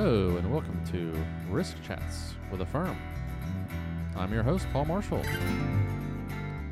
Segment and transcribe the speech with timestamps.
[0.00, 1.12] Hello, and welcome to
[1.50, 2.96] Risk Chats with AFERM.
[4.16, 5.24] I'm your host, Paul Marshall.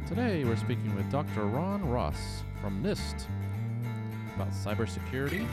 [0.07, 1.47] Today, we're speaking with Dr.
[1.47, 3.27] Ron Ross from NIST
[4.37, 5.45] about cybersecurity,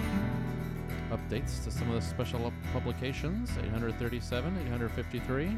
[1.09, 5.57] updates to some of the special publications 837, 853,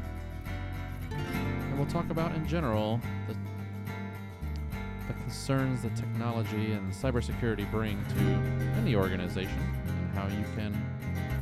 [1.10, 3.34] and we'll talk about in general the,
[5.06, 10.72] the concerns that technology and cybersecurity bring to any organization and how you can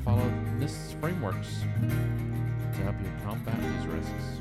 [0.04, 4.40] follow NIST's frameworks to help you combat these risks.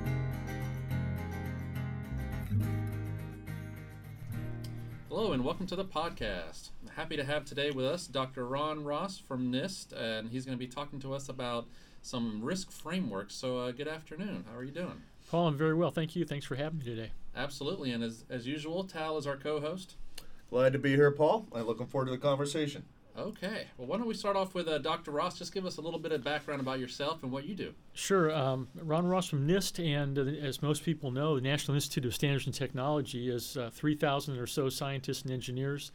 [5.07, 6.71] Hello, and welcome to the podcast.
[6.98, 8.45] Happy to have today with us Dr.
[8.45, 11.66] Ron Ross from NIST, and he's going to be talking to us about
[12.02, 13.34] some risk frameworks.
[13.34, 14.43] So, uh, good afternoon.
[14.52, 15.02] How are you doing?
[15.32, 15.91] Paul, I'm very well.
[15.91, 16.26] Thank you.
[16.26, 17.12] Thanks for having me today.
[17.38, 17.91] Absolutely.
[17.91, 19.95] And as, as usual, Tal is our co host.
[20.49, 21.48] Glad to be here, Paul.
[21.55, 22.84] I'm looking forward to the conversation.
[23.18, 23.68] Okay.
[23.78, 25.12] Well, why don't we start off with uh, Dr.
[25.12, 25.38] Ross?
[25.38, 27.74] Just give us a little bit of background about yourself and what you do.
[27.94, 28.34] Sure.
[28.34, 32.16] Um, Ron Ross from NIST, and uh, as most people know, the National Institute of
[32.16, 35.91] Standards and Technology is uh, 3,000 or so scientists and engineers.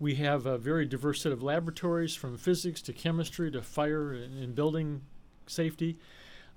[0.00, 4.54] We have a very diverse set of laboratories from physics to chemistry to fire and,
[4.54, 5.02] building
[5.46, 5.98] safety.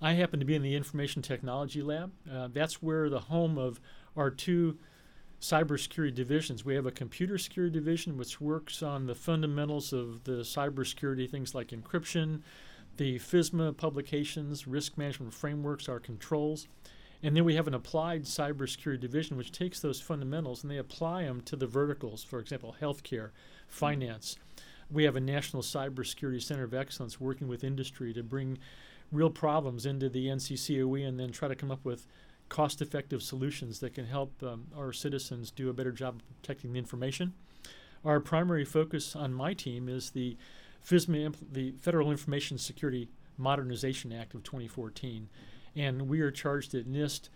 [0.01, 2.11] I happen to be in the information technology lab.
[2.31, 3.79] Uh, that's where the home of
[4.15, 4.77] our two
[5.41, 6.63] cybersecurity divisions.
[6.63, 11.55] We have a computer security division which works on the fundamentals of the cybersecurity, things
[11.55, 12.41] like encryption,
[12.97, 16.67] the FISMA publications, risk management frameworks, our controls.
[17.23, 21.23] And then we have an applied cybersecurity division which takes those fundamentals and they apply
[21.23, 23.31] them to the verticals, for example, healthcare,
[23.67, 24.37] finance.
[24.91, 28.59] We have a National Cybersecurity Center of Excellence working with industry to bring
[29.11, 32.05] real problems into the NCCOE and then try to come up with
[32.51, 36.73] cost effective solutions that can help um, our citizens do a better job of protecting
[36.73, 37.33] the information.
[38.03, 40.35] Our primary focus on my team is the
[40.85, 43.07] FISMA, impl- the Federal Information Security
[43.37, 45.29] Modernization Act of 2014.
[45.77, 47.29] And we are charged at NIST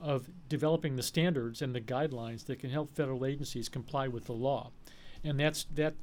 [0.00, 4.32] of developing the standards and the guidelines that can help federal agencies comply with the
[4.32, 4.70] law.
[5.22, 5.96] And that's that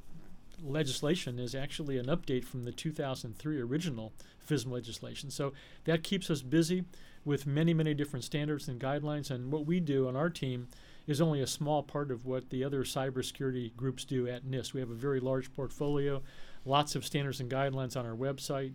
[0.62, 4.12] legislation is actually an update from the 2003 original
[4.50, 5.30] FISMA legislation.
[5.30, 5.52] So
[5.84, 6.84] that keeps us busy
[7.24, 9.30] with many, many different standards and guidelines.
[9.30, 10.68] And what we do on our team
[11.06, 14.72] is only a small part of what the other cybersecurity groups do at NIST.
[14.72, 16.22] We have a very large portfolio,
[16.64, 18.72] lots of standards and guidelines on our website,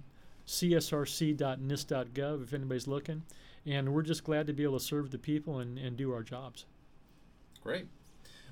[0.47, 3.23] csrc.nist.gov if anybody's looking.
[3.65, 6.23] And we're just glad to be able to serve the people and, and do our
[6.23, 6.65] jobs.
[7.63, 7.87] Great.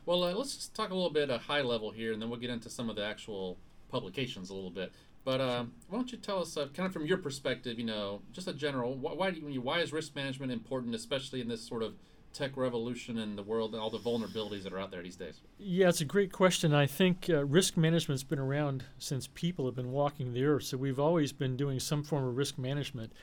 [0.05, 2.29] Well, uh, let's just talk a little bit at a high level here, and then
[2.29, 3.57] we'll get into some of the actual
[3.89, 4.91] publications a little bit.
[5.25, 8.21] But uh, why don't you tell us, uh, kind of from your perspective, you know,
[8.33, 11.65] just a general, why, why, do you, why is risk management important, especially in this
[11.65, 11.93] sort of
[12.33, 15.39] tech revolution in the world and all the vulnerabilities that are out there these days?
[15.59, 16.73] Yeah, it's a great question.
[16.73, 20.77] I think uh, risk management's been around since people have been walking the earth, so
[20.77, 23.13] we've always been doing some form of risk management.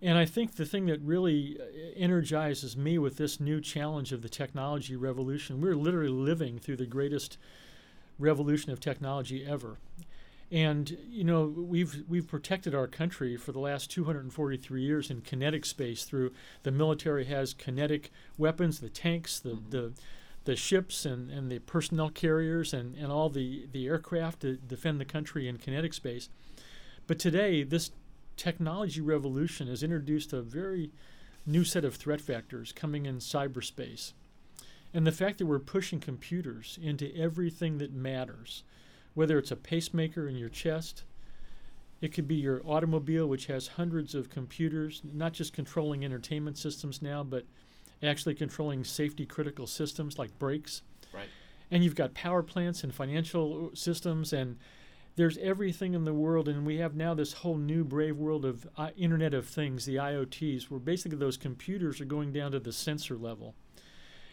[0.00, 1.64] And I think the thing that really uh,
[1.96, 6.86] energizes me with this new challenge of the technology revolution, we're literally living through the
[6.86, 7.36] greatest
[8.18, 9.78] revolution of technology ever.
[10.52, 15.64] And you know we've we've protected our country for the last 243 years in kinetic
[15.64, 16.32] space through
[16.62, 19.70] the military has kinetic weapons, the tanks, the mm-hmm.
[19.70, 19.92] the,
[20.44, 25.00] the ships and, and the personnel carriers and, and all the, the aircraft to defend
[25.00, 26.28] the country in kinetic space.
[27.06, 27.90] But today this
[28.36, 30.90] technology revolution has introduced a very
[31.46, 34.12] new set of threat factors coming in cyberspace.
[34.92, 38.62] And the fact that we're pushing computers into everything that matters
[39.14, 41.04] whether it's a pacemaker in your chest,
[42.00, 47.00] it could be your automobile, which has hundreds of computers, not just controlling entertainment systems
[47.00, 47.44] now, but
[48.02, 50.82] actually controlling safety critical systems like brakes.
[51.12, 51.28] Right.
[51.70, 54.58] And you've got power plants and financial systems, and
[55.16, 56.48] there's everything in the world.
[56.48, 59.96] And we have now this whole new brave world of uh, Internet of Things, the
[59.96, 63.54] IoTs, where basically those computers are going down to the sensor level.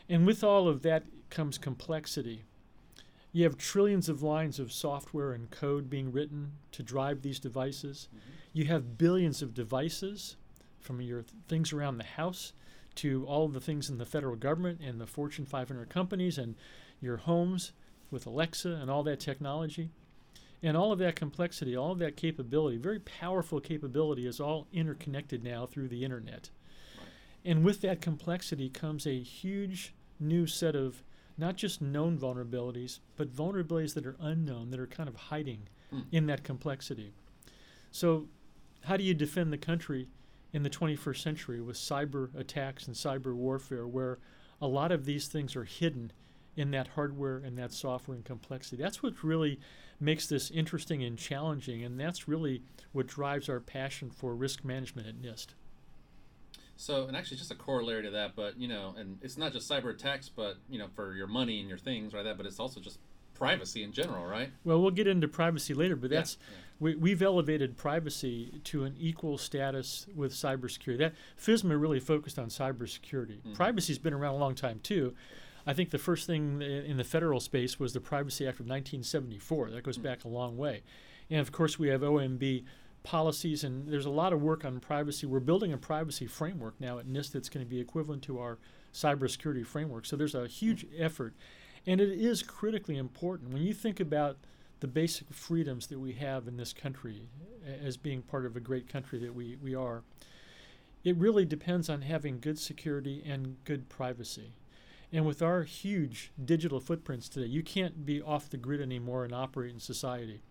[0.09, 2.43] And with all of that comes complexity.
[3.31, 8.09] You have trillions of lines of software and code being written to drive these devices.
[8.09, 8.31] Mm-hmm.
[8.53, 10.35] You have billions of devices
[10.79, 12.53] from your th- things around the house
[12.95, 16.55] to all of the things in the federal government and the Fortune 500 companies and
[16.99, 17.71] your homes
[18.09, 19.89] with Alexa and all that technology.
[20.63, 25.43] And all of that complexity, all of that capability, very powerful capability, is all interconnected
[25.43, 26.51] now through the internet.
[26.97, 27.07] Right.
[27.45, 31.01] And with that complexity comes a huge new set of
[31.41, 36.03] not just known vulnerabilities, but vulnerabilities that are unknown, that are kind of hiding mm.
[36.11, 37.13] in that complexity.
[37.89, 38.27] So,
[38.85, 40.07] how do you defend the country
[40.53, 44.19] in the 21st century with cyber attacks and cyber warfare, where
[44.61, 46.11] a lot of these things are hidden
[46.55, 48.81] in that hardware and that software and complexity.
[48.81, 49.59] That's what really
[49.99, 52.61] makes this interesting and challenging, and that's really
[52.91, 55.47] what drives our passion for risk management at NIST.
[56.81, 59.69] So, and actually, just a corollary to that, but you know, and it's not just
[59.69, 62.23] cyber attacks, but you know, for your money and your things, right?
[62.23, 62.97] That, but it's also just
[63.35, 64.49] privacy in general, right?
[64.63, 66.57] Well, we'll get into privacy later, but that's yeah.
[66.79, 70.97] we, we've elevated privacy to an equal status with cybersecurity.
[70.97, 73.41] That FISMA really focused on cybersecurity.
[73.41, 73.53] Mhm.
[73.55, 75.13] Privacy's been around a long time too.
[75.67, 79.69] I think the first thing in the federal space was the Privacy Act of 1974.
[79.69, 80.03] That goes Mm.
[80.03, 80.81] back a long way,
[81.29, 82.65] and of course we have OMB
[83.03, 85.25] policies, and there's a lot of work on privacy.
[85.25, 88.59] We're building a privacy framework now at NIST that's going to be equivalent to our
[88.93, 90.05] cybersecurity framework.
[90.05, 91.33] So there's a huge effort,
[91.87, 94.37] and it is critically important when you think about
[94.81, 97.27] the basic freedoms that we have in this country
[97.83, 100.03] as being part of a great country that we, we are.
[101.03, 104.53] It really depends on having good security and good privacy.
[105.13, 109.33] And with our huge digital footprints today, you can't be off the grid anymore and
[109.33, 110.41] operate in society.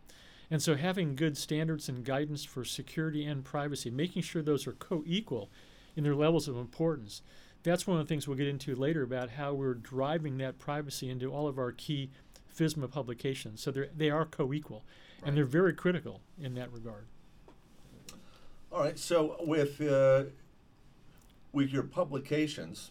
[0.50, 4.72] And so, having good standards and guidance for security and privacy, making sure those are
[4.72, 5.48] co equal
[5.96, 7.22] in their levels of importance,
[7.62, 11.08] that's one of the things we'll get into later about how we're driving that privacy
[11.08, 12.10] into all of our key
[12.56, 13.62] FISMA publications.
[13.62, 14.82] So they're, they are co equal,
[15.20, 15.28] Right.
[15.28, 17.06] and they're very critical in that regard.
[18.72, 18.98] All right.
[18.98, 20.24] So with uh,
[21.52, 22.90] with your publications,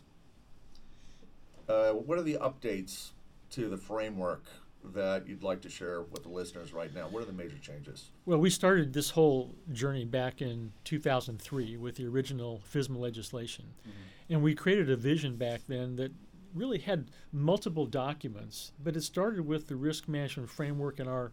[1.67, 3.09] uh, what are the updates
[3.51, 4.43] to the framework
[4.83, 7.07] that you'd like to share with the listeners right now?
[7.07, 8.11] What are the major changes?
[8.25, 13.65] Well, we started this whole journey back in 2003 with the original FISMA legislation.
[13.81, 14.33] Mm-hmm.
[14.33, 16.11] And we created a vision back then that
[16.53, 21.31] really had multiple documents, but it started with the risk management framework and our,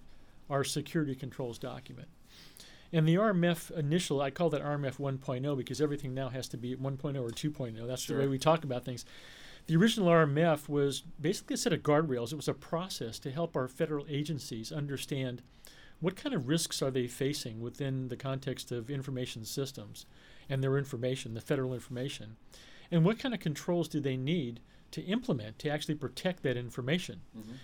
[0.51, 2.09] our security controls document.
[2.93, 6.77] And the RMF initial, I call that RMF 1.0 because everything now has to be
[6.77, 7.87] 1.0 or 2.0.
[7.87, 9.05] That's the way we talk about things.
[9.67, 12.33] The original RMF was basically a set of guardrails.
[12.33, 15.43] It was a process to help our federal agencies understand
[15.99, 20.07] what kind of risks are they facing within the context of information systems
[20.49, 22.37] and their information, the federal information,
[22.91, 24.61] and what kind of controls do they need
[24.93, 27.23] to implement to actually protect that information.
[27.37, 27.55] Mhm.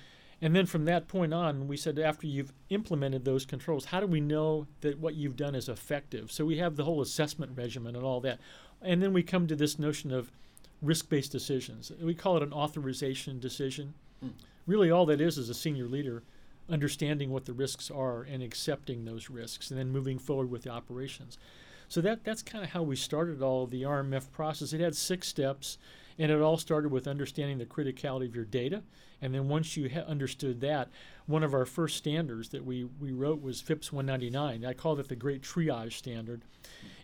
[0.40, 4.08] And then from that point on, we said after you've implemented those controls, how do
[4.08, 6.32] we know that what you've done is effective?
[6.32, 8.40] So we have the whole assessment regimen and all that.
[8.80, 10.32] And then we come to this notion of
[10.82, 11.92] risk based decisions.
[12.00, 13.94] We call it an authorization decision.
[14.20, 14.30] Hmm.
[14.66, 16.22] Really, all that is is a senior leader
[16.68, 20.70] understanding what the risks are and accepting those risks and then moving forward with the
[20.70, 21.38] operations.
[21.88, 24.72] So that, that's kind of how we started all the RMF process.
[24.72, 25.76] It had six steps,
[26.18, 28.82] and it all started with understanding the criticality of your data.
[29.20, 30.88] And then once you ha- understood that,
[31.26, 34.64] one of our first standards that we, we wrote was FIPS 199.
[34.64, 36.42] I called it the Great Triage Standard.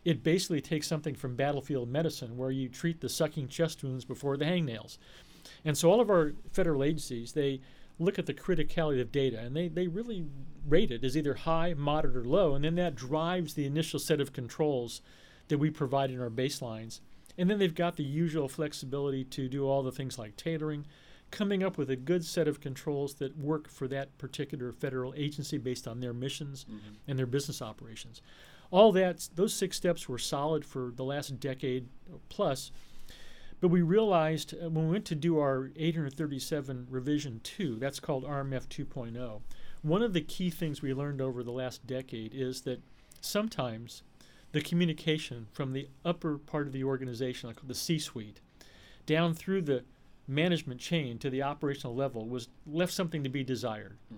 [0.04, 4.36] It basically takes something from battlefield medicine where you treat the sucking chest wounds before
[4.36, 4.98] the hangnails.
[5.64, 7.60] And so all of our federal agencies, they
[7.98, 10.24] look at the criticality of data and they, they really
[10.66, 12.54] rate it as either high, moderate, or low.
[12.54, 15.00] And then that drives the initial set of controls
[15.48, 17.00] that we provide in our baselines.
[17.38, 20.86] And then they've got the usual flexibility to do all the things like tailoring,
[21.30, 25.56] coming up with a good set of controls that work for that particular federal agency
[25.56, 26.96] based on their missions Mhm.
[27.06, 28.20] and their business operations.
[28.70, 31.88] All that, those six steps were solid for the last decade
[32.28, 32.72] plus.
[33.60, 38.24] But we realized uh, when we went to do our 837 revision 2, that's called
[38.24, 39.42] RMF 2.0,
[39.82, 42.80] one of the key things we learned over the last decade is that
[43.20, 44.02] sometimes
[44.52, 48.40] the communication from the upper part of the organization, like the C suite,
[49.06, 49.84] down through the
[50.26, 53.96] management chain to the operational level was left something to be desired.
[54.08, 54.16] Hmm.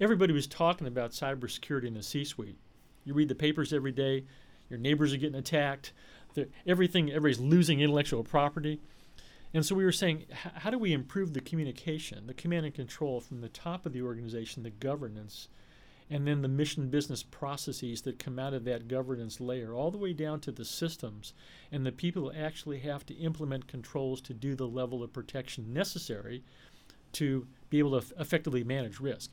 [0.00, 2.58] Everybody was talking about cybersecurity in the C suite.
[3.04, 4.24] You read the papers every day,
[4.68, 5.92] your neighbors are getting attacked,
[6.34, 8.80] the, everything, everybody's losing intellectual property.
[9.52, 13.20] And so we were saying, how do we improve the communication, the command and control
[13.20, 15.48] from the top of the organization, the governance,
[16.10, 19.98] and then the mission business processes that come out of that governance layer, all the
[19.98, 21.32] way down to the systems
[21.70, 25.72] and the people that actually have to implement controls to do the level of protection
[25.72, 26.42] necessary
[27.12, 29.30] to be able to f- effectively manage risk.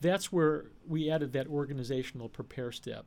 [0.00, 3.04] That's where we added that organizational prepare step.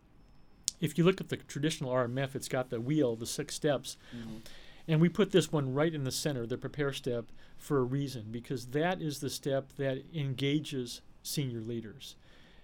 [0.81, 4.41] If you look at the traditional RMF, it's got the wheel, the six steps, Mhm.
[4.87, 8.25] and we put this one right in the center, the prepare step, for a reason,
[8.31, 12.17] because that is the step that engages senior leaders.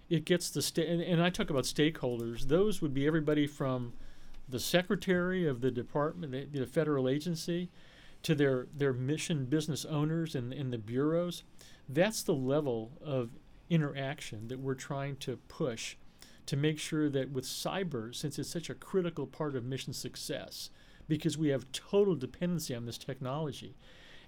[0.10, 2.48] It gets the and, and I talk about stakeholders.
[2.48, 3.94] Those would be everybody from
[4.48, 7.70] the secretary of the department, the, the federal agency,
[8.24, 11.44] to their their mission business owners and in the bureaus.
[11.88, 13.30] That's the level of
[13.70, 15.96] interaction that we're trying to push
[16.48, 20.72] to make sure that with cyber, since it's such a critical part of mission success,
[21.08, 23.76] because we have total dependency on this technology.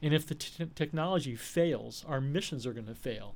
[0.03, 3.35] And if the t- technology fails, our missions are going to fail.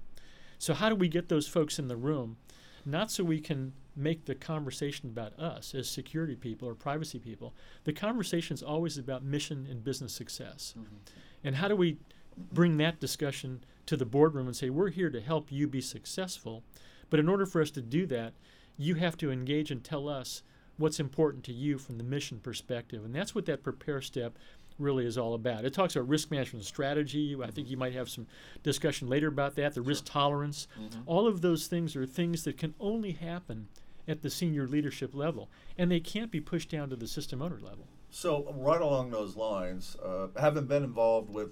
[0.58, 2.38] So, how do we get those folks in the room?
[2.86, 7.54] Not so we can make the conversation about us as security people or privacy people.
[7.86, 10.76] The conversation is always about mission and business success.
[10.78, 10.96] Mm-hmm.
[11.44, 11.98] And how do we
[12.52, 16.64] bring that discussion to the boardroom and say, we're here to help you be successful?
[17.10, 18.34] But in order for us to do that,
[18.78, 20.44] you have to engage and tell us
[20.78, 23.06] what's important to you from the mission perspective.
[23.06, 24.38] And that's what that prepare step
[24.78, 25.66] really is all about.
[25.66, 27.36] It talks about risk management strategy.
[27.42, 28.28] I think you might have some
[28.64, 29.84] discussion later about that, the sure.
[29.84, 30.68] risk tolerance.
[30.80, 31.02] Mm-hmm.
[31.06, 33.68] All of those things are things that can only happen
[34.08, 37.60] at the senior leadership level, and they can't be pushed down to the system owner
[37.60, 37.88] level.
[38.12, 41.50] So, right along those lines, uh, having been involved with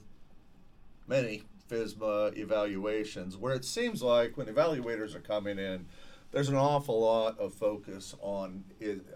[1.08, 5.88] many FISMA evaluations, where it seems like when evaluators are coming in,
[6.32, 8.64] there's an awful lot of focus on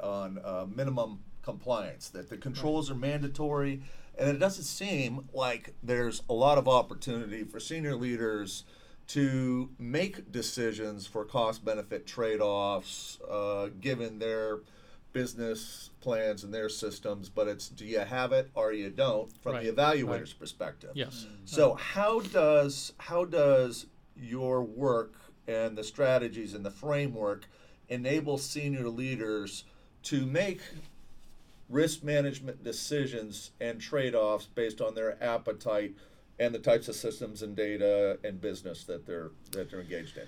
[0.02, 2.98] on uh, minimum compliance, that the controls right.
[2.98, 3.82] are mandatory,
[4.18, 8.66] and it doesn't seem like there's a lot of opportunity for senior leaders
[9.08, 14.60] to make decisions for cost benefit trade offs uh, given their
[15.14, 19.54] business plans and their systems, but it's do you have it or you don't from
[19.54, 19.64] right.
[19.64, 20.40] the evaluator's right.
[20.40, 20.92] perspective.
[20.94, 21.26] Yes.
[21.46, 23.86] So how does how does
[24.18, 25.16] your work
[25.48, 27.48] and the strategies and the framework
[27.88, 29.64] enable senior leaders
[30.04, 30.62] to make
[31.70, 35.96] risk management decisions and trade-offs based on their appetite
[36.40, 40.28] and the types of systems and data and business that they're that they're engaged in.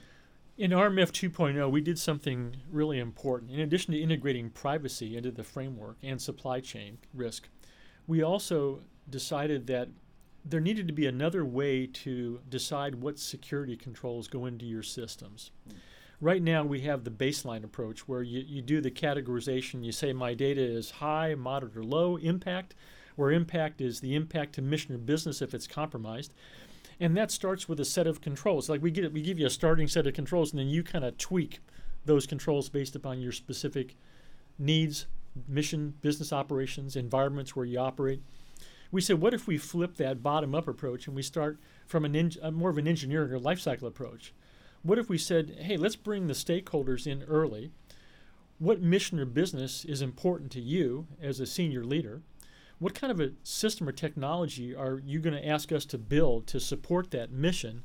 [0.57, 3.51] In RMF 2.0, we did something really important.
[3.51, 7.47] In addition to integrating privacy into the framework and supply chain risk,
[8.07, 9.87] we also decided that
[10.43, 15.51] there needed to be another way to decide what security controls go into your systems.
[15.69, 15.75] Mm.
[16.21, 19.85] Right now, we have the baseline approach where you, you do the categorization.
[19.85, 22.75] You say, my data is high, moderate, or low impact,
[23.15, 26.33] where impact is the impact to mission or business if it's compromised.
[26.99, 28.69] And that starts with a set of controls.
[28.69, 31.05] Like we get we give you a starting set of controls, and then you kind
[31.05, 31.59] of tweak
[32.03, 33.95] those controls based upon your specific
[34.57, 35.05] needs,
[35.47, 38.21] mission, business operations, environments where you operate.
[38.91, 42.15] We said, what if we flip that bottom up approach and we start from an
[42.15, 44.33] en- more of an engineering or life cycle approach?
[44.83, 47.71] What if we said, hey, let's bring the stakeholders in early?
[48.59, 52.21] What mission or business is important to you as a senior leader?
[52.79, 56.47] What kind of a system or technology are you going to ask us to build
[56.47, 57.83] to support that mission?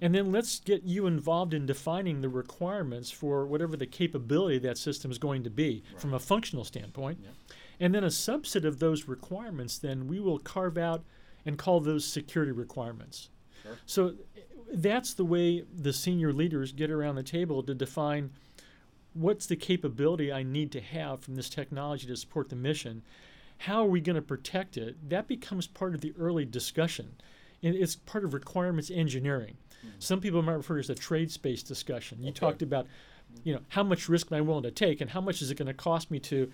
[0.00, 4.62] And then let's get you involved in defining the requirements for whatever the capability of
[4.64, 6.00] that system is going to be right.
[6.00, 7.20] from a functional standpoint.
[7.22, 7.30] Yeah.
[7.78, 11.04] And then a subset of those requirements, then we will carve out
[11.46, 13.30] and call those security requirements.
[13.62, 13.78] Sure.
[13.86, 14.14] So
[14.74, 18.30] that's the way the senior leaders get around the table to define
[19.12, 23.02] what's the capability I need to have from this technology to support the mission.
[23.58, 25.08] How are we going to protect it?
[25.08, 27.14] That becomes part of the early discussion.
[27.62, 29.56] And it's part of requirements engineering.
[29.78, 29.96] Mm-hmm.
[30.00, 32.18] Some people might refer to as a trade space discussion.
[32.20, 32.40] You okay.
[32.40, 32.86] talked about,
[33.44, 35.56] you know, how much risk am I willing to take and how much is it
[35.56, 36.50] going to cost me to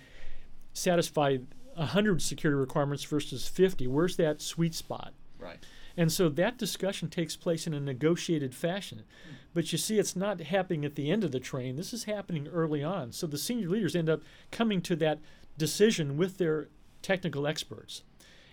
[0.73, 1.37] satisfy
[1.73, 3.87] 100 security requirements versus 50?
[3.87, 5.13] Where's that sweet spot?
[5.39, 5.57] Right.
[5.97, 9.03] And so that discussion takes place in a negotiated fashion.
[9.53, 11.75] But you see, it's not happening at the end of the train.
[11.75, 13.11] This is happening early on.
[13.11, 14.21] So the senior leaders end up
[14.51, 15.19] coming to that
[15.57, 16.69] decision with their
[17.01, 18.03] technical experts.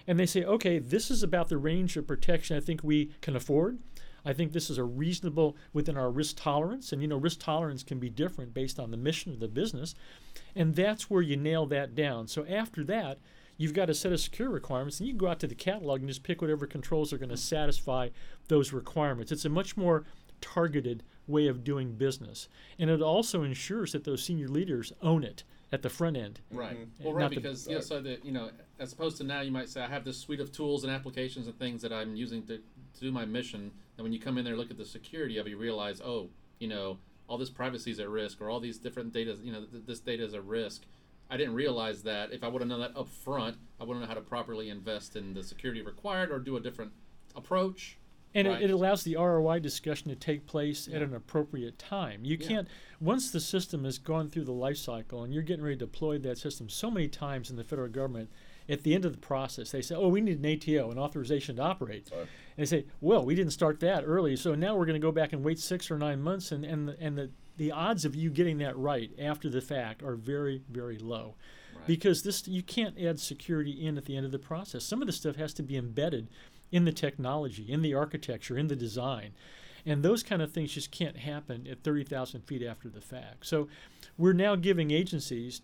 [0.07, 3.37] And they say, okay, this is about the range of protection I think we can
[3.37, 3.79] afford.
[4.25, 6.93] I think this is a reasonable within our risk tolerance.
[6.93, 9.95] And you know, risk tolerance can be different based on the mission of the business.
[10.57, 12.27] And that's where you nail that down.
[12.27, 13.19] So after that,
[13.59, 16.01] you've got a set of secure requirements, and you can go out to the catalog
[16.01, 18.09] and just pick whatever controls are going to satisfy
[18.49, 19.31] those requirements.
[19.31, 20.05] It's a much more
[20.41, 22.49] targeted way of doing business.
[22.79, 26.41] And it also ensures that those senior leaders own it at the front end.
[26.51, 26.79] Right.
[26.79, 27.05] Mm-hmm.
[27.05, 29.69] Well, right, because the, yeah, so that you know, as opposed to now, you might
[29.69, 32.57] say I have this suite of tools and applications and things that I'm using to,
[32.57, 33.71] to do my mission.
[33.99, 36.01] And when you come in there, and look at the security of it, you realize,
[36.01, 36.99] oh, you know,
[37.29, 40.01] all this privacy is at risk, or all these different data, you know, th- this
[40.01, 40.85] data is at risk.
[41.31, 42.33] I didn't realize that.
[42.33, 45.17] If I would have known that up front, I wouldn't know how to properly invest
[45.17, 46.93] in the security required or do a different
[47.37, 47.99] approach.
[48.35, 48.63] And right.
[48.63, 50.97] it, it, allows the ROI discussion to take place yeah.
[50.97, 52.25] at an appropriate time.
[52.25, 52.47] You yeah.
[52.47, 52.69] can't
[53.01, 56.19] once the system has gone through the life cycle and you're getting ready to deploy
[56.19, 58.31] that system so many times in the federal government,
[58.69, 61.57] at the end of the process, they say, "Oh, we need an ATO, an authorization
[61.57, 62.21] to operate." Right.
[62.21, 65.13] And they say, "Well, we didn't start that early, so now we're going to go
[65.13, 68.17] back and wait six or nine months, and and the, and the the odds of
[68.17, 71.37] you getting that right after the fact are very very low."
[71.75, 71.87] Right.
[71.87, 74.85] Because this you can't add security in at the end of the process.
[74.85, 76.29] Some of the stuff has to be embedded
[76.73, 79.33] in the technology, in the architecture, in the design.
[79.87, 83.47] And those kind of things just can't happen at 30,000 feet after the fact.
[83.47, 83.69] So
[84.19, 85.63] we're now giving agencies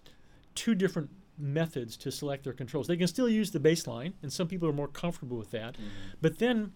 [0.54, 2.86] two different methods to select their controls.
[2.86, 5.74] They can still use the baseline, and some people are more comfortable with that.
[5.74, 6.16] Mhm.
[6.22, 6.72] But then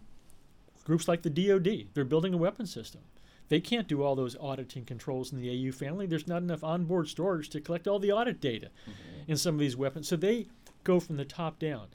[0.85, 3.03] groups like the DoD, they're building a weapon system.
[3.49, 6.07] They can't do all those auditing controls in the AU family.
[6.07, 8.93] There's not enough onboard storage to collect all the audit data Mhm.
[9.29, 10.07] in some of these weapons.
[10.09, 10.49] So they
[10.85, 11.89] go from the top down.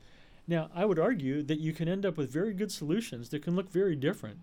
[0.48, 3.56] Now, I would argue that you can end up with very good solutions that can
[3.56, 4.40] look very different,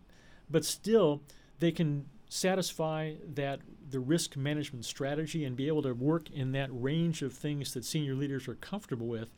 [0.49, 1.23] but still
[1.59, 6.71] they can satisfy that the risk management strategy and be able to work in that
[6.73, 9.31] range of things that senior leaders are comfortable with.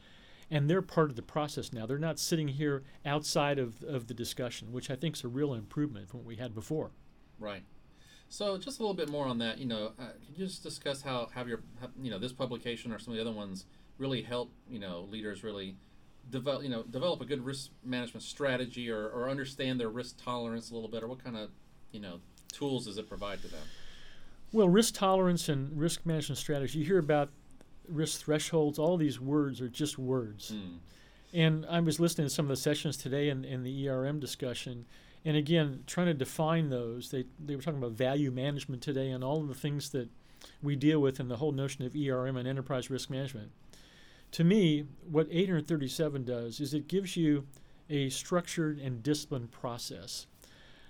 [0.51, 1.87] And they're part of the process now.
[1.87, 5.55] They're not sitting here outside of, of the discussion, which I think is a real
[5.55, 6.91] improvement from what we had before.
[7.43, 7.63] Right.
[8.29, 9.59] So just a little bit more on that.
[9.59, 11.61] You know, uh, could you just discuss how have your
[12.01, 13.67] you know this publication or some of the other ones
[13.99, 15.77] really help you know leaders really
[16.31, 20.71] develop you know develop a good risk management strategy or, or understand their risk tolerance
[20.71, 21.51] a little bit or what kind of
[21.91, 22.21] you know
[22.53, 23.61] tools does it provide to them?
[24.53, 27.31] Well, risk tolerance and risk management strategy, you hear about
[27.89, 30.53] risk thresholds, all these words are just words.
[30.53, 30.79] Mm.
[31.33, 34.85] And I was listening to some of the sessions today in, in the ERM discussion,
[35.25, 37.11] and again, trying to define those.
[37.11, 40.09] They, they were talking about value management today and all of the things that
[40.63, 43.51] we deal with in the whole notion of ERM and enterprise risk management.
[44.33, 47.47] To me, what 837 does is it gives you
[47.91, 50.27] a structured and disciplined process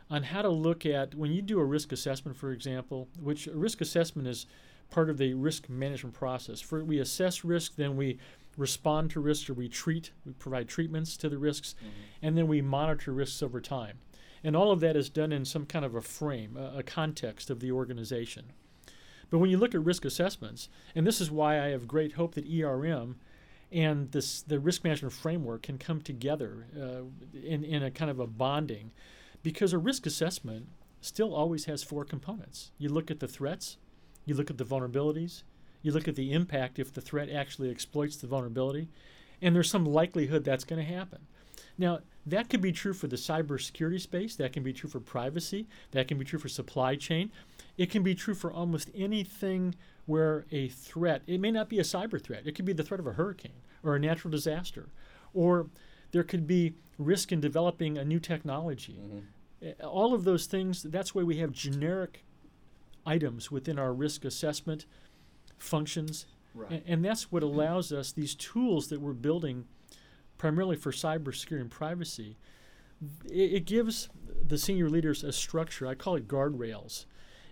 [0.08, 3.52] on how to look at when you do a risk assessment, for example, which a
[3.56, 4.46] risk assessment is
[4.90, 6.60] part of the risk management process.
[6.60, 8.18] For we assess risk, then we
[8.58, 11.88] respond to risks or we treat, we provide treatments to the risks, Mhm.
[12.20, 13.98] and then we monitor risks over time.
[14.44, 17.50] And all of that is done in some kind of a frame, a, a context
[17.50, 18.52] of the organization.
[19.30, 22.34] But when you look at risk assessments, and this is why I have great hope
[22.34, 23.16] that ERM
[23.72, 27.04] and this the risk management framework can come together uh,
[27.38, 28.90] in, in a kind of a bonding,
[29.42, 30.68] because a risk assessment
[31.00, 32.72] still always has four components.
[32.78, 33.78] You look at the threats,
[34.26, 35.42] you look at the vulnerabilities,
[35.80, 38.88] you look at the impact if the threat actually exploits the vulnerability,
[39.40, 41.26] and there's some likelihood that's going to happen.
[41.78, 45.66] Now, that could be true for the cybersecurity space, that can be true for privacy,
[45.90, 47.30] that can be true for supply chain.
[47.76, 49.74] It can be true for almost anything
[50.06, 53.00] where a threat, it may not be a cyber threat, it could be the threat
[53.00, 54.88] of a hurricane or a natural disaster,
[55.34, 55.68] or
[56.12, 59.00] there could be risk in developing a new technology.
[59.00, 59.22] Mhm.
[59.80, 62.24] Uh, All of those things, that's why we have generic
[63.06, 64.86] items within our risk assessment
[65.58, 66.70] functions Right.
[66.70, 69.66] and, and that's what allows us these tools that we're building
[70.42, 72.36] primarily for cybersecurity and privacy.
[73.30, 74.08] It, it gives
[74.44, 75.86] the senior leaders a structure.
[75.86, 77.04] I call it guardrails.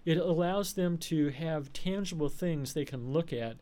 [0.05, 3.59] It allows them to have tangible things they can look at.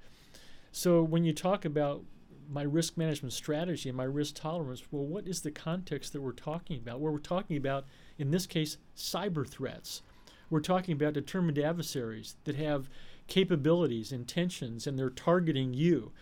[0.72, 2.04] So when you talk about
[2.48, 6.32] my risk management strategy and my risk tolerance, well, what is the context that we're
[6.32, 6.98] talking about?
[7.00, 7.84] Well, we're talking about,
[8.16, 10.00] in this case, cyber threats.
[10.48, 12.88] We're talking about determined adversaries that have
[13.26, 16.12] capabilities, intentions, and they're targeting you.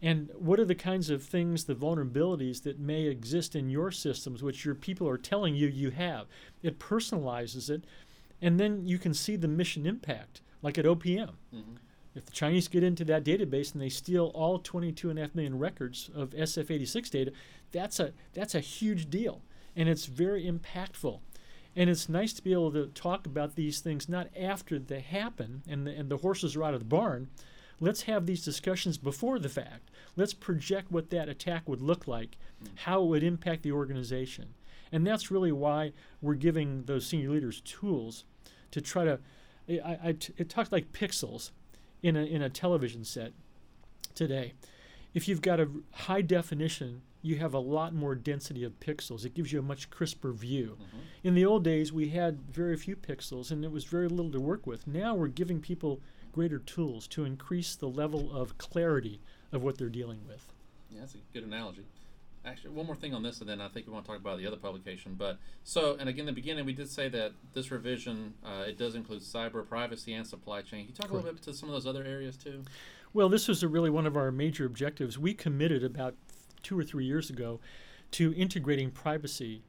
[0.00, 4.42] And what are the kinds of things, the vulnerabilities that may exist in your systems,
[4.42, 6.26] which your people are telling you you have?
[6.62, 7.84] It personalizes it,
[8.40, 11.36] and then you can see the mission impact, like at OPM.
[11.52, 11.78] Mhm.
[12.14, 16.32] If the Chinese get into that database and they steal all 22.5 million records of
[16.34, 17.32] SF86 data,
[17.72, 19.42] that's a that's a huge deal,
[19.76, 21.20] and it's very impactful.
[21.76, 25.62] And it's nice to be able to talk about these things not after they happen
[25.68, 27.28] and the, and the horses are out of the barn.
[27.80, 29.90] Let's have these discussions before the fact.
[30.16, 32.36] Let's project what that attack would look like,
[32.76, 34.54] how it would impact the organization.
[34.90, 38.24] And that's really why we're giving those senior leaders tools
[38.70, 39.20] to try to.
[39.68, 41.50] I, I t- it talks like pixels
[42.02, 43.32] in a, in a television set
[44.14, 44.54] today.
[45.14, 49.24] If you've got a high definition, you have a lot more density of pixels.
[49.24, 50.78] It gives you a much crisper view.
[50.80, 50.98] Mhm.
[51.24, 54.40] In the old days, we had very few pixels and it was very little to
[54.40, 54.86] work with.
[54.86, 56.00] Now we're giving people
[56.32, 59.20] greater tools to increase the level of clarity
[59.52, 60.46] of what they're dealing with.
[60.90, 61.84] Yeah, that's a good analogy.
[62.44, 64.38] Actually, one more thing on this, and then I think we want to talk about
[64.38, 65.16] the other publication.
[65.18, 68.78] But so, and again, in the beginning, we did say that this revision uh, it
[68.78, 70.86] does include cyber privacy and supply chain.
[70.86, 72.62] Can you talk a little bit to some of those other areas too?
[73.12, 75.18] Well, this was a really one of our major objectives.
[75.18, 76.14] We committed about
[76.62, 77.60] two or three years ago
[78.12, 79.62] to integrating privacy,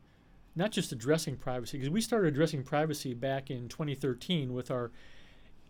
[0.55, 4.91] not just addressing privacy, because we started addressing privacy back in 2013 with our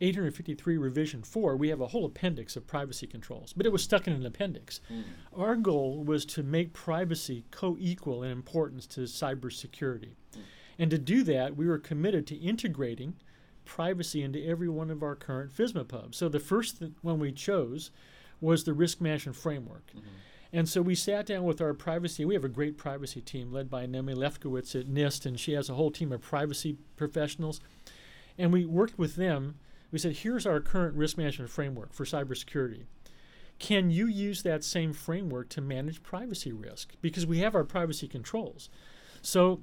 [0.02, 1.56] 853 revision 4.
[1.56, 4.82] We have a whole appendix of privacy controls, but it was stuck in an appendix.
[4.92, 5.04] Mm.
[5.36, 10.14] Our goal was to make privacy co equal in importance to cybersecurity.
[10.34, 10.42] Mm.
[10.80, 13.16] And to do that, we were committed to integrating
[13.66, 16.18] privacy into every one of our current FISMA pubs.
[16.18, 17.92] So the first th- one we chose
[18.42, 19.92] was the risk management framework.
[19.96, 20.02] Mhm.
[20.52, 22.26] And so we sat down with our privacy.
[22.26, 25.70] We have a great privacy team led by Naomi Lefkovitz at NIST, and she has
[25.70, 27.62] a whole team of privacy professionals.
[28.38, 29.60] And we worked with them.
[29.91, 32.84] We said, here's our current risk management framework for cybersecurity.
[33.60, 36.93] can you use that same framework to manage privacy risk?
[37.02, 38.69] Because we have our privacy controls.
[39.21, 39.62] So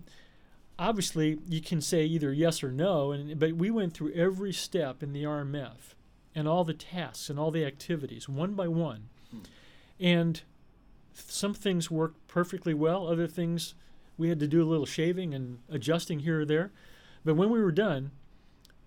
[0.79, 5.03] obviously you can say either yes or no, and but we went through every step
[5.03, 5.95] in the RMF
[6.35, 9.09] and all the tasks and all the activities one by one.
[9.99, 10.43] And
[11.15, 13.75] some things worked perfectly well, other things
[14.19, 16.71] we had to do a little shaving and adjusting here or there.
[17.25, 18.11] But when we were done,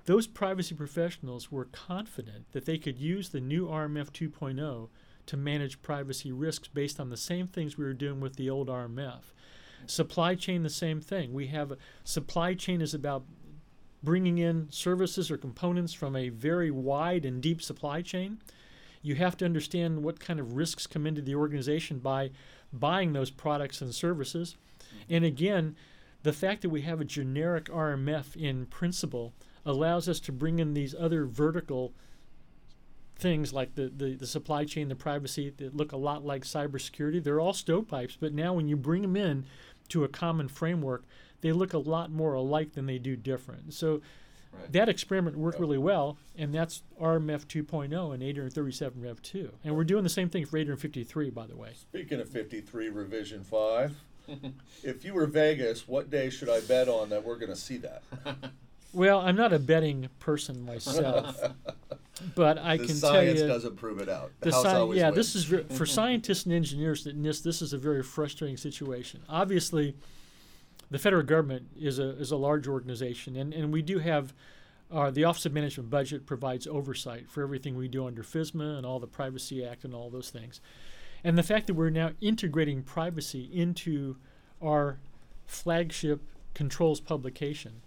[0.10, 4.89] those privacy professionals were confident that they could use the new RMF 2.0
[5.28, 8.69] to manage privacy risks based on the same things we were doing with the old
[8.69, 9.22] RMF.
[9.86, 11.32] Supply chain, the same thing.
[11.32, 13.24] We have a supply chain is about
[14.02, 18.39] bringing in services or components from a very wide and deep supply chain.
[19.04, 22.32] You have to understand what kind of risks come into the organization by
[22.74, 24.56] buying those products and services.
[25.08, 25.76] And again,
[26.24, 29.36] the fact that we have a generic RMF in principle
[29.69, 31.93] allows us to bring in these other vertical
[33.15, 37.23] things like the, the, the, supply chain, the privacy that look a lot like cybersecurity.
[37.23, 39.45] They're all stovepipes, but now when you bring them in
[39.89, 41.03] to a common framework,
[41.41, 43.73] they look a lot more alike than they do different.
[43.73, 44.01] So
[44.53, 44.71] right.
[44.71, 49.51] that experiment worked really well, and that's RMF 2.0 and 837 Rev 2.
[49.65, 51.71] And we're doing the same thing for 853, by the way.
[51.73, 53.95] Speaking of 53 Revision 5,
[54.84, 57.77] if you were Vegas, what day should I bet on that we're going to see
[57.77, 58.03] that?
[58.93, 61.39] Well, I'm not a betting person myself,
[62.36, 64.32] but I the can tell you science doesn't prove it out.
[64.39, 65.15] The, the sci- yeah, wins.
[65.15, 67.43] this is re- for scientists and engineers that NIST.
[67.43, 69.21] This is a very frustrating situation.
[69.30, 69.95] Obviously,
[70.89, 74.34] the federal government is a is a large organization, and and we do have.
[74.91, 78.88] Uh, the Office of Management Budget provides oversight for everything we do under FISMA and
[78.88, 80.62] all the Privacy Act and all those things.
[81.23, 84.15] And the fact that we're now integrating privacy into
[84.63, 84.97] our
[85.45, 86.23] flagship
[86.56, 87.84] controls publication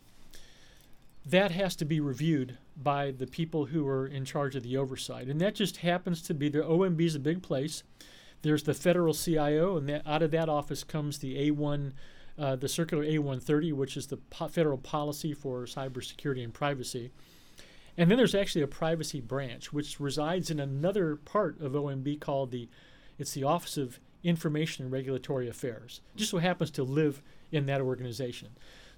[1.25, 5.29] that has to be reviewed by the people who are in charge of the oversight.
[5.29, 7.83] And that just happens to be the OMB is a big place.
[8.43, 11.93] There's the federal CIO, and that, out of that office comes the A1,
[12.39, 17.13] uh, the circular A130, which is the po- federal policy for cybersecurity and privacy.
[17.97, 22.51] And then there's actually a privacy branch, which resides in another part of OMB called
[22.51, 22.69] the,
[23.19, 26.01] it's the Office of Information and Regulatory Affairs.
[26.17, 28.49] Just so happens to live in that organization.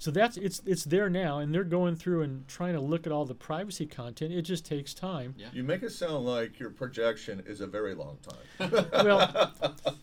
[0.04, 3.12] So that's it's it's there now, and they're going through and trying to look at
[3.12, 4.34] all the privacy content.
[4.34, 5.34] It just takes time.
[5.38, 5.46] Yeah.
[5.50, 8.18] You make it sound like your projection is a very long
[8.58, 8.86] time.
[8.92, 9.50] well,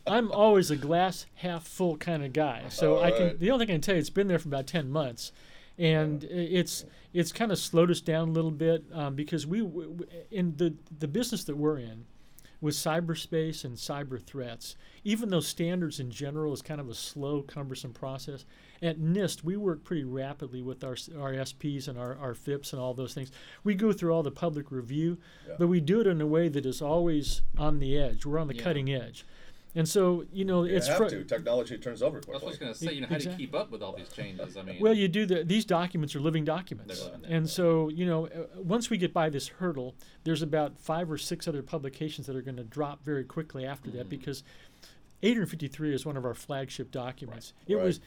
[0.07, 3.27] I'm always a glass half full kind of guy, so all I can.
[3.27, 3.39] Right.
[3.39, 5.33] The only thing I can tell you, it's been there for about ten months,
[5.77, 6.29] and yeah.
[6.31, 6.83] it's
[7.13, 9.85] it's kind of slowed us down a little bit um, because we, we
[10.31, 12.05] in the the business that we're in
[12.61, 17.41] with cyberspace and cyber threats, even though standards in general is kind of a slow,
[17.41, 18.45] cumbersome process,
[18.83, 22.81] at NIST, we work pretty rapidly with our, our SPs and our, our FIPS and
[22.81, 23.31] all those things.
[23.63, 25.55] We go through all the public review, yeah.
[25.57, 28.25] but we do it in a way that is always on the edge.
[28.25, 28.63] We're on the yeah.
[28.63, 29.25] cutting edge.
[29.73, 31.23] And so, you know, you it's have fr- to.
[31.23, 32.41] Technology turns over quickly.
[32.43, 33.37] I was going to say, you know, how exactly.
[33.37, 34.57] do you keep up with all these changes?
[34.57, 35.25] I mean, well, you do.
[35.25, 39.13] The, these documents are living documents, living and so you know, uh, once we get
[39.13, 43.03] by this hurdle, there's about five or six other publications that are going to drop
[43.03, 43.99] very quickly after mm-hmm.
[43.99, 44.43] that because
[45.23, 47.53] 853 is one of our flagship documents.
[47.61, 47.73] Right.
[47.73, 47.85] It right.
[47.85, 47.99] was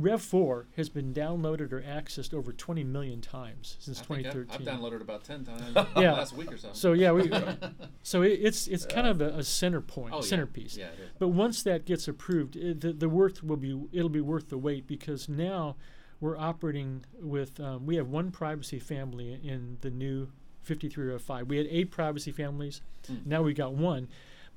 [0.00, 4.48] Rev 4 has been downloaded or accessed over 20 million times since I 2013.
[4.50, 6.12] I've, I've, downloaded about 10 times yeah.
[6.12, 6.70] last week or so.
[6.72, 7.30] So yeah, we
[8.02, 10.76] so it, it's it's kind of a, a, center point, oh, centerpiece.
[10.76, 10.88] Yeah.
[10.98, 14.48] yeah but once that gets approved, it, the the worth will be it'll be worth
[14.48, 15.76] the wait because now
[16.20, 20.28] we're operating with um, we have one privacy family in the new
[20.62, 21.48] 5305.
[21.48, 22.82] We had eight privacy families.
[23.10, 23.26] Mm.
[23.26, 24.08] Now we've got one.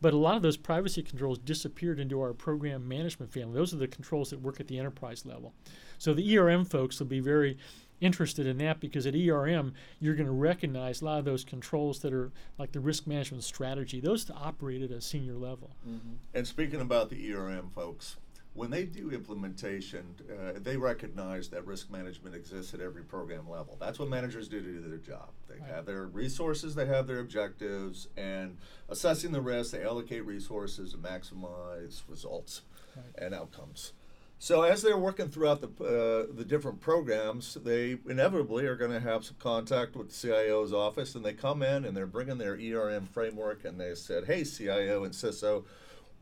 [0.01, 3.53] But a lot of those privacy controls disappeared into our program management family.
[3.53, 5.53] Those are the controls that work at the enterprise level.
[5.97, 7.57] So the ERM folks will be very
[8.01, 11.99] interested in that because at ERM you're going to recognize a lot of those controls
[11.99, 14.01] that are like the risk management strategy.
[14.01, 15.71] Those to operate at a senior level.
[15.87, 16.15] Mm-hmm.
[16.33, 18.17] And speaking about the ERM folks,
[18.53, 23.77] when they do implementation, uh, they recognize that risk management exists at every program level.
[23.79, 25.29] That's what managers do to do their job.
[25.49, 25.69] They right.
[25.69, 28.57] have their resources, they have their objectives, and
[28.89, 32.61] assessing the risk, they allocate resources to maximize results
[32.95, 33.05] right.
[33.17, 33.93] and outcomes.
[34.37, 38.99] So as they're working throughout the uh, the different programs, they inevitably are going to
[38.99, 42.55] have some contact with the CIO's office, and they come in and they're bringing their
[42.55, 45.63] ERM framework, and they said, "Hey, CIO and CISO."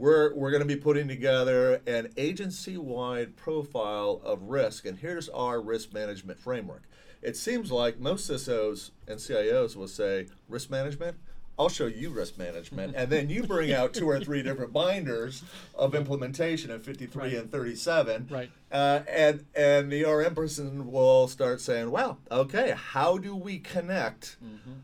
[0.01, 5.29] We're, we're going to be putting together an agency wide profile of risk, and here's
[5.29, 6.81] our risk management framework.
[7.21, 11.17] It seems like most CISOs and CIOs will say, risk management?
[11.59, 15.43] I'll show you risk management, and then you bring out two or three different binders
[15.75, 17.33] of implementation in 53 Right.
[17.33, 18.27] and 37.
[18.31, 18.49] Right.
[18.71, 24.37] Uh, and and the RM person will start saying, "Well, okay, how do we connect?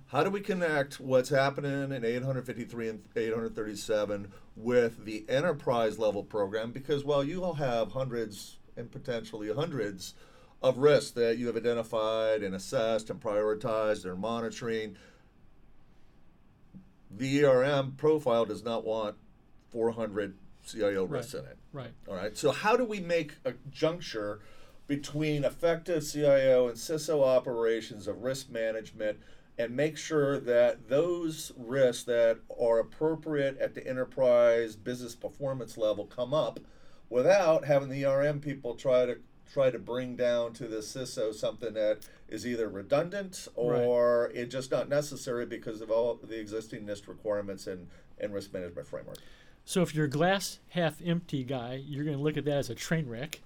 [0.07, 6.71] How do we connect what's happening in 853 and 837 with the enterprise level program?
[6.71, 10.13] Because well, you all have hundreds and potentially hundreds
[10.61, 14.95] of risks that you have identified and assessed and prioritized and monitoring.
[17.09, 19.15] The ERM profile does not want
[19.71, 21.57] 400 CIO risks in it.
[21.71, 21.91] Right.
[22.07, 22.37] All right.
[22.37, 24.39] So how do we make a juncture
[24.87, 29.19] between effective CIO and CISO operations of risk management
[29.57, 36.05] and make sure that those risks that are appropriate at the enterprise business performance level
[36.05, 36.59] come up
[37.09, 39.17] without having the ERM people try to
[39.51, 44.71] try to bring down to the CISO something that is either redundant or it just
[44.71, 47.87] not necessary because of all the existing NIST requirements and,
[48.19, 49.17] and risk management framework.
[49.65, 52.69] So if you're a glass half empty guy, you're going to look at that as
[52.69, 53.41] a train wreck.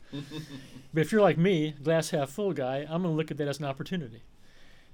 [0.94, 3.48] but if you're like me, glass half full guy, I'm going to look at that
[3.48, 4.22] as an opportunity.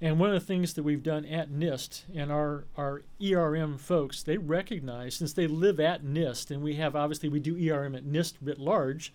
[0.00, 4.22] And one of the things that we've done at NIST and our, our ERM folks,
[4.22, 8.06] they recognize since they live at NIST, and we have obviously we do ERM at
[8.06, 9.12] NIST writ large,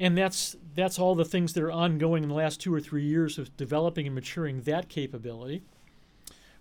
[0.00, 3.04] and that's that's all the things that are ongoing in the last two or three
[3.04, 5.62] years of developing and maturing that capability.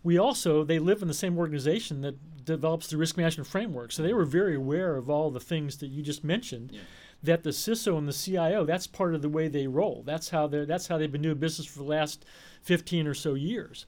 [0.04, 4.04] We also they live in the same organization that develops the risk management framework, so
[4.04, 6.71] they were very aware of all the things that you just mentioned.
[6.73, 6.82] Yeah.
[7.21, 10.04] That the CISO and the CIO, that's part of the way they roll.
[10.06, 12.25] That's how they that's how they've been doing business for the last
[12.62, 13.86] 15 or so years.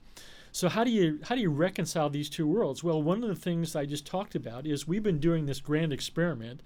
[0.54, 2.84] So how do you how do you reconcile these two worlds?
[2.84, 5.94] Well, one of the things I just talked about is we've been doing this grand
[5.94, 6.62] experiment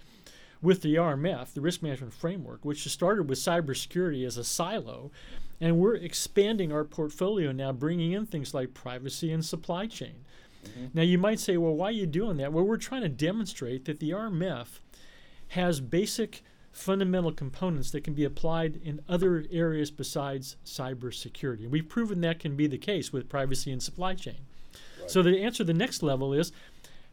[0.65, 5.11] with the RMF, the risk management framework, which started with cybersecurity as a silo,
[5.61, 10.25] and we're expanding our portfolio now, bringing in things like privacy and supply chain.
[10.95, 12.51] Now, you might say, well, why are you doing that?
[12.51, 14.79] Well, we're trying to demonstrate that the RMF
[15.49, 21.61] has basic fundamental components that can be applied in other areas besides cybersecurity.
[21.61, 24.39] And we've proven that can be the case with privacy and supply chain.
[25.05, 26.51] So the answer to the next level is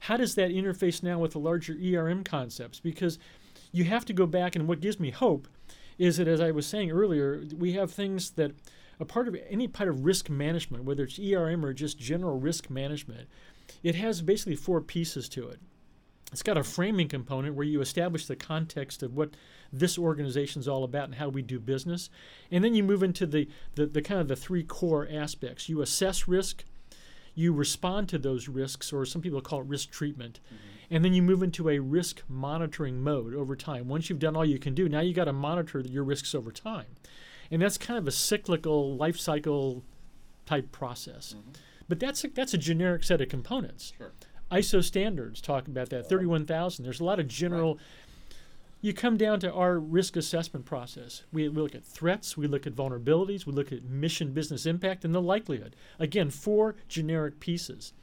[0.01, 2.81] how does that interface now with the larger ERM concepts?
[2.81, 3.19] Because
[3.73, 5.49] you have to go back, and what gives me hope
[5.99, 8.53] is that, as I was saying earlier, we have things that
[9.01, 12.71] a part of any part of risk management, whether it's ERM or just general risk
[12.71, 13.29] management,
[13.83, 15.59] it has basically four pieces to it.
[16.31, 19.37] It's got a framing component where you establish the context of what
[19.71, 22.09] this organization is all about and how we do business.
[22.51, 25.69] And then you move into the, the, the kind of the three core aspects.
[25.69, 26.65] You assess risk,
[27.35, 30.41] you respond to those risks, or some people call it risk treatment.
[30.93, 33.89] And then you move into a risk monitoring mode over time.
[33.89, 36.53] Once you've done all you can do, now you got to monitor your risks over
[36.53, 36.85] time.
[37.51, 39.85] And that's kind of a cyclical life cycle
[40.45, 41.35] type process.
[41.35, 41.53] Mm-hmm.
[41.89, 43.95] But that's a, that's a generic set of components.
[43.97, 44.13] Sure.
[44.53, 46.11] ISO standards talk about that.
[46.11, 46.85] 31,000.
[46.85, 47.79] There's a lot of general.
[48.83, 51.23] You come down to our risk assessment process.
[51.33, 55.07] We, we look at threats, we look at vulnerabilities, we look at mission business impact,
[55.07, 55.75] and the likelihood.
[55.99, 57.95] Again, four generic pieces.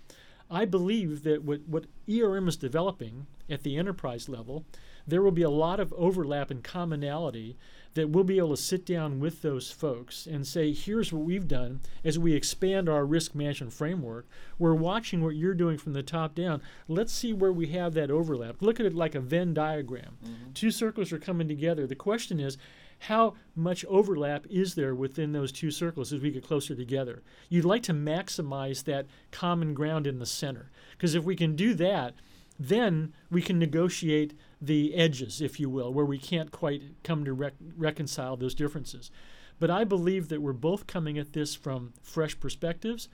[0.49, 4.65] I believe that what, what ERM is developing at the enterprise level,
[5.07, 7.57] there will be a lot of overlap and commonality
[7.95, 11.47] that we'll be able to sit down with those folks and say, here's what we've
[11.47, 14.27] done as we expand our risk management framework.
[14.59, 16.61] We're watching what you're doing from the top down.
[16.87, 18.61] Let's see where we have that overlap.
[18.61, 20.17] Look at it like a Venn diagram.
[20.53, 21.87] Two circles are coming together.
[21.87, 22.57] The question is,
[22.99, 27.23] how much overlap is there within those two circles as we get closer together?
[27.47, 30.69] You'd like to maximize that common ground in the center.
[30.91, 32.13] Because if we can do that,
[32.59, 37.31] then we can negotiate the edges, if you will, where we can't quite come to
[37.31, 39.09] rec- reconcile those differences.
[39.59, 43.07] But I believe that we're both coming at this from fresh perspectives.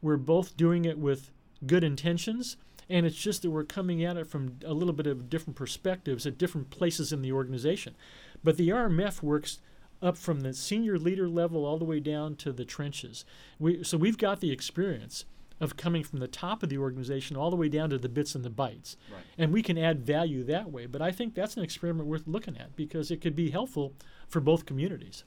[0.00, 1.32] We're both doing it with
[1.66, 2.56] good intentions,
[2.88, 6.26] and it's just that we're coming at it from a little bit of different perspectives
[6.26, 7.96] at different places in the organization.
[8.44, 9.58] But the RMF works
[10.02, 13.24] up from the senior leader level all the way down to the trenches.
[13.58, 15.24] We, so we've got the experience
[15.60, 18.34] of coming from the top of the organization all the way down to the bits
[18.34, 18.96] and the bytes.
[19.10, 19.22] Right.
[19.38, 20.86] And we can add value that way.
[20.86, 23.94] But I think that's an experiment worth looking at because it could be helpful
[24.28, 25.24] for both communities.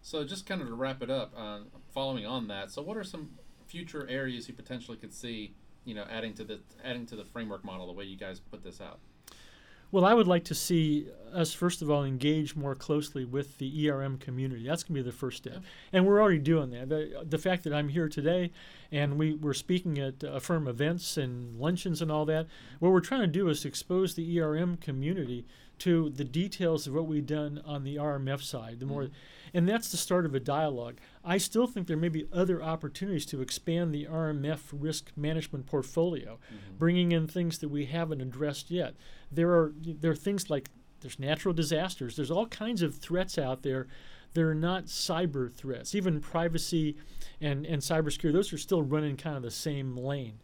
[0.00, 1.58] So just kind of to wrap it up, uh,
[1.92, 3.30] following on that, so what are some
[3.66, 7.64] future areas you potentially could see, you know, adding to the adding to the framework
[7.64, 9.00] model the way you guys put this out?
[9.90, 13.88] Well, I would like to see us, first of all, engage more closely with the
[13.88, 14.66] ERM community.
[14.66, 15.62] That's going to be the first step.
[15.92, 16.88] And we're already doing that.
[16.88, 18.50] The, the fact that I'm here today
[18.92, 22.46] and we, we're speaking at uh, firm events and luncheons and all that,
[22.80, 25.46] what we're trying to do is expose the ERM community
[25.80, 28.80] to the details of what we've done on the RMF side.
[28.80, 29.10] The more, Mhm.
[29.54, 30.98] and that's the start of a dialogue.
[31.24, 36.38] I still think there may be other opportunities to expand the RMF risk management portfolio,
[36.78, 38.94] bringing in things that we haven't addressed yet.
[39.30, 42.16] There are there are things like there's natural disasters.
[42.16, 43.86] There's all kinds of threats out there.
[44.34, 45.94] They're not cyber threats.
[45.94, 46.96] Even privacy
[47.40, 48.32] and and cybersecurity.
[48.32, 50.40] Those are still running kind of the same lane.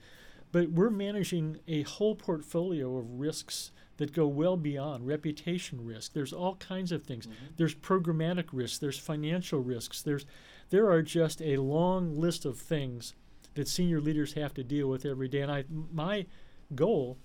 [0.52, 6.12] But we're managing a whole portfolio of risks that go well beyond reputation risk.
[6.12, 7.26] There's all kinds of things.
[7.26, 7.44] Mm-hmm.
[7.56, 8.78] There's programmatic risks.
[8.78, 10.02] There's financial risks.
[10.02, 10.26] There's
[10.70, 13.14] there are just a long list of things
[13.54, 15.40] that senior leaders have to deal with every day.
[15.40, 16.26] And I my
[16.74, 17.18] goal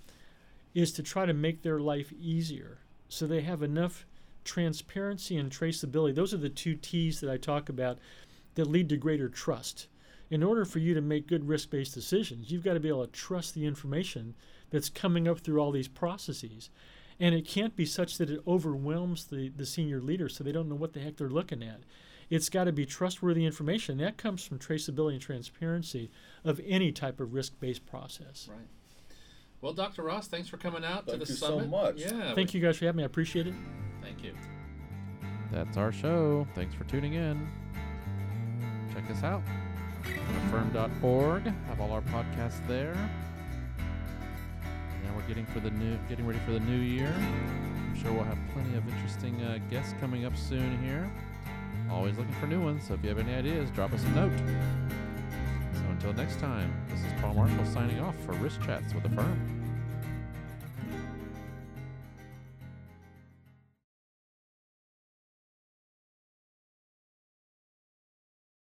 [0.74, 4.06] is to try to make their life easier so they have enough
[4.44, 6.14] transparency and traceability.
[6.14, 8.00] Those are the two T's that I talk about
[8.56, 9.88] that lead to greater trust.
[10.30, 13.06] In order for you to make good risk based decisions, you've got to be able
[13.06, 14.36] to trust the information
[14.70, 16.70] that's coming up through all these processes.
[17.20, 20.70] And it can't be such that it overwhelms the, the senior leader so they don't
[20.70, 21.82] know what the heck they're looking at.
[22.30, 23.98] It's got to be trustworthy information.
[23.98, 26.12] That comes from traceability and transparency
[26.46, 28.48] of any type of risk based process.
[28.50, 28.68] Right.
[29.62, 30.04] Well, Dr.
[30.04, 31.70] Ross, thanks for coming out Thank to the summit.
[31.70, 32.26] Thank you so much.
[32.28, 32.36] Yeah.
[32.36, 33.04] Thank you guys for having me.
[33.04, 33.56] I appreciate it.
[34.02, 34.34] Thank you.
[35.52, 36.48] That's our show.
[36.56, 37.48] Thanks for tuning in.
[38.94, 39.42] Check us out.
[40.04, 41.44] AFERM.org.
[41.44, 42.96] Have all our podcasts there.
[45.10, 47.12] Now we're getting for the new, getting ready for the new year.
[47.18, 51.10] I'm sure we'll have plenty of interesting uh, guests coming up soon here.
[51.90, 52.84] Always looking for new ones.
[52.88, 54.38] So if you have any ideas, drop us a note.
[55.74, 59.59] So until next time, this is Paul Marshall signing off for Risk Chats with AFERM.